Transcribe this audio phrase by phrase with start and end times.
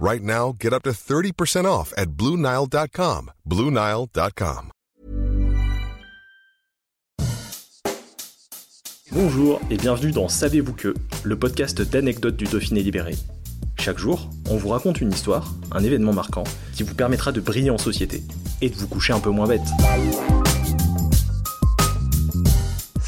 [0.00, 3.32] Right now, get up to 30% off at BlueNile.com.
[3.46, 4.70] BlueNile.com.
[9.12, 13.14] Bonjour et bienvenue dans Savez-vous que, le podcast d'anecdotes du Dauphiné libéré.
[13.78, 17.70] Chaque jour, on vous raconte une histoire, un événement marquant, qui vous permettra de briller
[17.70, 18.22] en société
[18.62, 19.68] et de vous coucher un peu moins bête.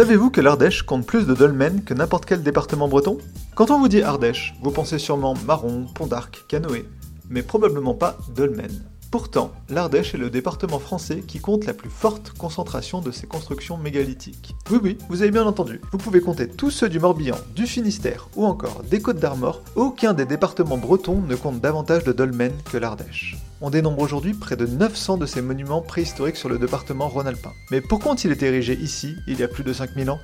[0.00, 3.18] Savez-vous que l'Ardèche compte plus de dolmens que n'importe quel département breton?
[3.54, 6.86] Quand on vous dit Ardèche, vous pensez sûrement Marron, Pont d'Arc, Canoë,
[7.28, 8.72] mais probablement pas dolmen.
[9.10, 13.76] Pourtant, l'Ardèche est le département français qui compte la plus forte concentration de ces constructions
[13.76, 14.54] mégalithiques.
[14.70, 18.30] Oui oui, vous avez bien entendu, vous pouvez compter tous ceux du Morbihan, du Finistère
[18.36, 22.78] ou encore des Côtes d'Armor, aucun des départements bretons ne compte davantage de dolmens que
[22.78, 23.36] l'Ardèche.
[23.62, 27.52] On dénombre aujourd'hui près de 900 de ces monuments préhistoriques sur le département rhône-alpin.
[27.70, 30.18] Mais pourquoi ont-ils été érigés ici, il y a plus de 5000 ans?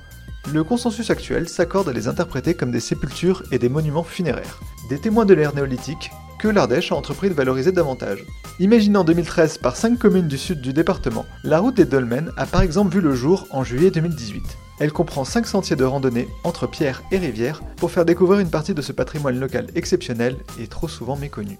[0.51, 4.97] Le consensus actuel s'accorde à les interpréter comme des sépultures et des monuments funéraires, des
[4.97, 8.25] témoins de l'ère néolithique que l'Ardèche a entrepris de valoriser davantage.
[8.59, 12.47] Imaginée en 2013 par 5 communes du sud du département, la route des dolmens a
[12.47, 14.43] par exemple vu le jour en juillet 2018.
[14.79, 18.73] Elle comprend 5 sentiers de randonnée entre pierres et rivières pour faire découvrir une partie
[18.73, 21.59] de ce patrimoine local exceptionnel et trop souvent méconnu.